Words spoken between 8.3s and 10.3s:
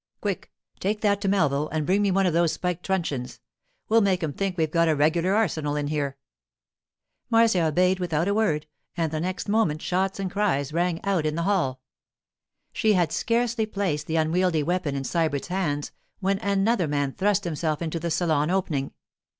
word, and the next moment shots